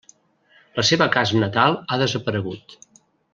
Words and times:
La 0.79 0.85
seva 0.89 1.07
casa 1.17 1.41
natal 1.43 1.77
ha 1.87 1.99
desaparegut. 2.05 2.77